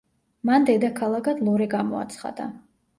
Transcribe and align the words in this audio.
მან 0.49 0.65
დედაქალაქად 0.69 1.45
ლორე 1.51 1.71
გამოაცხადა. 1.77 2.53